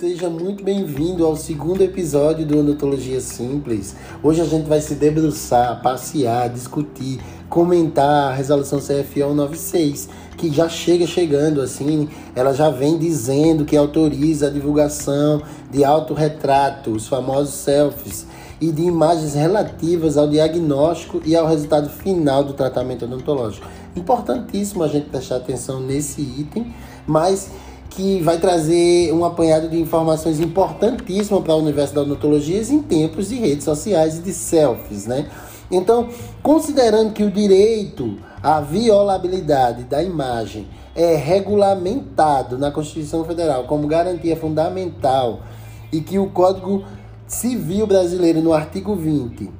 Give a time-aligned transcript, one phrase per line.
[0.00, 3.94] Seja muito bem-vindo ao segundo episódio do Odontologia Simples.
[4.22, 10.08] Hoje a gente vai se debruçar, passear, discutir, comentar a resolução CFO 196,
[10.38, 16.92] que já chega chegando assim, ela já vem dizendo que autoriza a divulgação de autorretrato,
[16.92, 18.26] os famosos selfies,
[18.58, 23.66] e de imagens relativas ao diagnóstico e ao resultado final do tratamento odontológico.
[23.94, 26.74] Importantíssimo a gente prestar atenção nesse item,
[27.06, 27.50] mas
[27.90, 33.28] que vai trazer um apanhado de informações importantíssimas para o universo da odontologia em tempos
[33.28, 35.28] de redes sociais e de selfies, né?
[35.70, 36.08] Então,
[36.42, 44.36] considerando que o direito à violabilidade da imagem é regulamentado na Constituição Federal como garantia
[44.36, 45.40] fundamental
[45.92, 46.84] e que o Código
[47.26, 49.50] Civil Brasileiro, no artigo 20,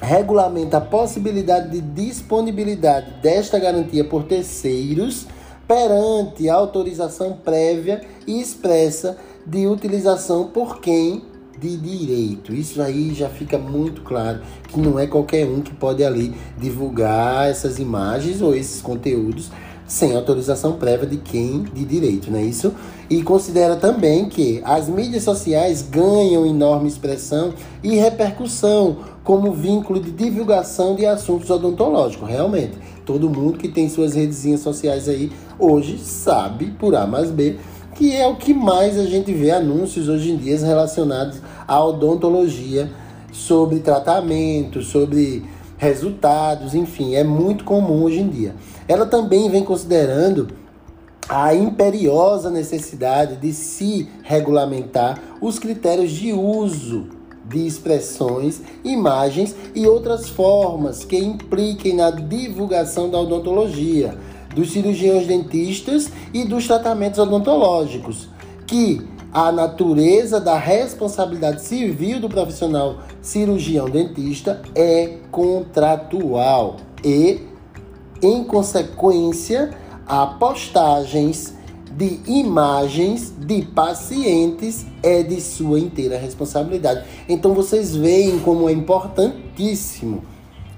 [0.00, 5.26] regulamenta a possibilidade de disponibilidade desta garantia por terceiros
[5.68, 11.22] perante a autorização prévia e expressa de utilização por quem
[11.60, 12.54] de direito.
[12.54, 17.50] Isso aí já fica muito claro que não é qualquer um que pode ali divulgar
[17.50, 19.50] essas imagens ou esses conteúdos
[19.86, 22.74] sem autorização prévia de quem de direito, não é isso?
[23.08, 30.10] E considera também que as mídias sociais ganham enorme expressão e repercussão como vínculo de
[30.10, 32.72] divulgação de assuntos odontológicos, realmente.
[33.08, 37.56] Todo mundo que tem suas redezinhas sociais aí hoje sabe, por A mais B,
[37.94, 42.90] que é o que mais a gente vê anúncios hoje em dia relacionados à odontologia
[43.32, 45.42] sobre tratamento, sobre
[45.78, 48.54] resultados, enfim, é muito comum hoje em dia.
[48.86, 50.48] Ela também vem considerando
[51.26, 57.17] a imperiosa necessidade de se regulamentar os critérios de uso
[57.48, 64.16] de expressões, imagens e outras formas que impliquem na divulgação da odontologia,
[64.54, 68.28] dos cirurgiões dentistas e dos tratamentos odontológicos,
[68.66, 77.40] que a natureza da responsabilidade civil do profissional cirurgião dentista é contratual e,
[78.22, 79.70] em consequência,
[80.06, 81.57] a postagens
[81.98, 87.04] de imagens de pacientes é de sua inteira responsabilidade.
[87.28, 90.22] Então vocês veem como é importantíssimo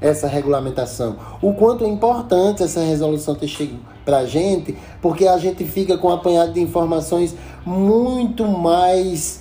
[0.00, 1.16] essa regulamentação.
[1.42, 5.98] O quanto é importante essa resolução ter chegado para a gente, porque a gente fica
[5.98, 9.40] com um apanhado de informações muito mais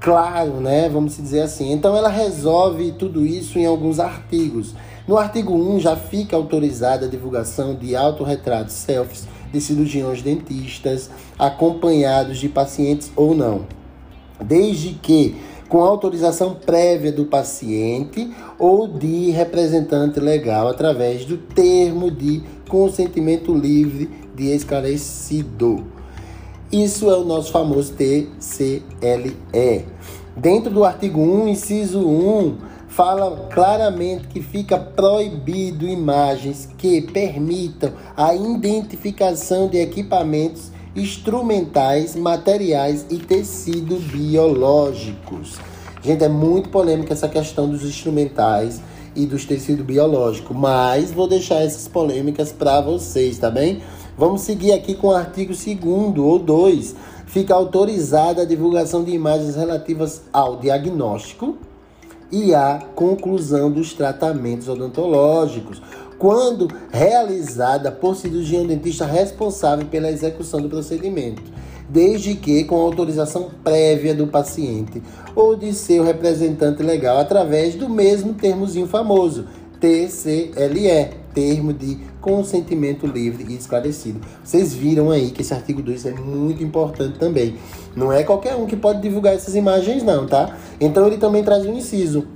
[0.00, 0.88] claro, né?
[0.88, 1.70] Vamos dizer assim.
[1.70, 4.74] Então ela resolve tudo isso em alguns artigos.
[5.06, 12.38] No artigo 1 já fica autorizada a divulgação de autorretratos selfies de cirurgiões dentistas, acompanhados
[12.38, 13.66] de pacientes ou não,
[14.40, 15.36] desde que
[15.68, 18.28] com autorização prévia do paciente
[18.58, 25.84] ou de representante legal através do termo de consentimento livre de esclarecido.
[26.72, 29.36] Isso é o nosso famoso TCLE.
[30.36, 32.58] Dentro do artigo 1, inciso 1,
[33.00, 43.16] fala claramente que fica proibido imagens que permitam a identificação de equipamentos instrumentais, materiais e
[43.16, 45.56] tecido biológicos.
[46.02, 48.82] Gente, é muito polêmica essa questão dos instrumentais
[49.16, 53.80] e dos tecidos biológicos, mas vou deixar essas polêmicas para vocês, tá bem?
[54.14, 56.94] Vamos seguir aqui com o artigo 2 ou 2.
[57.24, 61.56] Fica autorizada a divulgação de imagens relativas ao diagnóstico
[62.30, 65.80] e à conclusão dos tratamentos odontológicos,
[66.18, 71.42] quando realizada por cirurgião dentista responsável pela execução do procedimento,
[71.88, 75.02] desde que com autorização prévia do paciente
[75.34, 79.46] ou de seu representante legal através do mesmo termozinho famoso,
[79.80, 84.20] TCLE, termo de consentimento livre e esclarecido.
[84.44, 87.56] Vocês viram aí que esse artigo 2 é muito importante também.
[87.96, 90.56] Não é qualquer um que pode divulgar essas imagens não, tá?
[90.80, 92.26] Então ele também traz um inciso.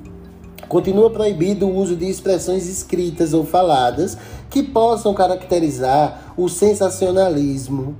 [0.68, 4.16] Continua proibido o uso de expressões escritas ou faladas
[4.50, 7.96] que possam caracterizar o sensacionalismo,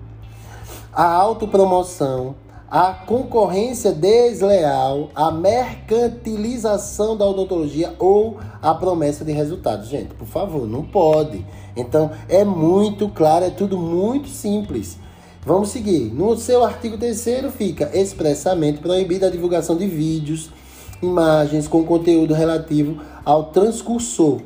[0.92, 2.34] a autopromoção,
[2.74, 9.88] a concorrência desleal, a mercantilização da odontologia ou a promessa de resultados.
[9.88, 11.46] Gente, por favor, não pode.
[11.76, 14.98] Então, é muito claro, é tudo muito simples.
[15.46, 16.12] Vamos seguir.
[16.12, 17.24] No seu artigo 3
[17.56, 20.50] fica expressamente proibida a divulgação de vídeos,
[21.00, 24.40] imagens com conteúdo relativo ao transcursor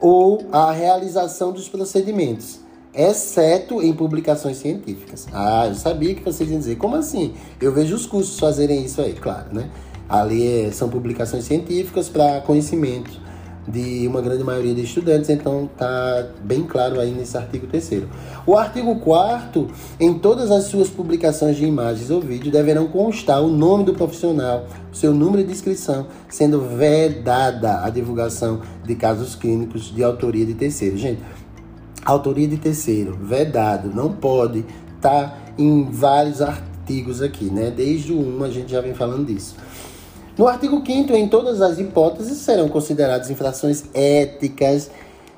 [0.00, 2.58] ou à realização dos procedimentos
[2.94, 5.26] exceto em publicações científicas.
[5.32, 7.34] Ah, eu sabia que vocês iam dizer, como assim?
[7.60, 9.68] Eu vejo os cursos fazerem isso aí, claro, né?
[10.08, 13.28] Ali é, são publicações científicas para conhecimento
[13.70, 18.08] de uma grande maioria de estudantes, então tá bem claro aí nesse artigo terceiro.
[18.46, 19.68] O artigo 4
[20.00, 24.66] em todas as suas publicações de imagens ou vídeo deverão constar o nome do profissional,
[24.92, 30.96] seu número de inscrição, sendo vedada a divulgação de casos clínicos de autoria de terceiro.
[30.96, 31.20] Gente,
[32.12, 34.64] autoria de terceiro, vedado, não pode
[35.00, 37.70] tá em vários artigos aqui, né?
[37.74, 39.56] Desde o 1 a gente já vem falando disso.
[40.36, 44.90] No artigo 5 em todas as hipóteses serão consideradas infrações éticas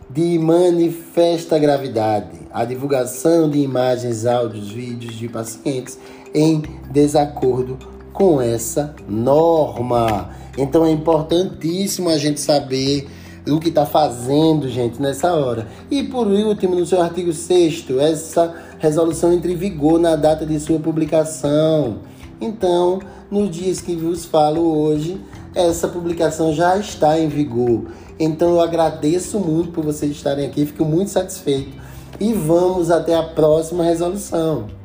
[0.09, 5.99] de manifesta gravidade, a divulgação de imagens, áudios, vídeos de pacientes
[6.35, 7.79] em desacordo
[8.13, 10.31] com essa norma.
[10.59, 13.09] Então é importantíssimo a gente saber
[13.51, 15.67] o que está fazendo, gente, nessa hora.
[15.91, 20.59] E por último, no seu artigo 6, essa resolução entra em vigor na data de
[20.61, 21.99] sua publicação.
[22.41, 23.01] Então,
[23.31, 25.21] nos dias que vos falo hoje,
[25.55, 27.85] essa publicação já está em vigor.
[28.19, 31.71] Então eu agradeço muito por vocês estarem aqui, fico muito satisfeito.
[32.19, 34.80] E vamos até a próxima resolução.